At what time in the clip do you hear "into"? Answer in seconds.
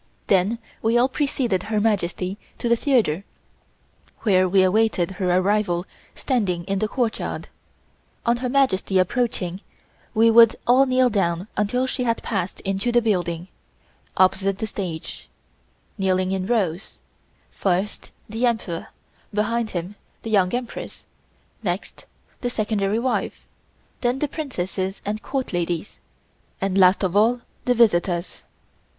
12.61-12.91